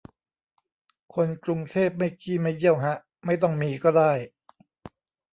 [1.13, 4.11] คนกรุงเทพไม่ขี้ไม่เยี่ยวฮะ ไม่ต้องมีก็ได้